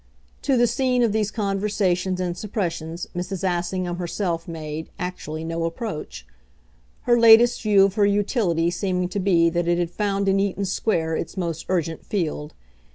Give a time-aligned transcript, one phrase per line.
[0.41, 3.43] To the scene of these conversations and suppressions Mrs.
[3.47, 6.25] Assingham herself made, actually, no approach;
[7.01, 10.65] her latest view of her utility seeming to be that it had found in Eaton
[10.65, 12.55] Square its most urgent field.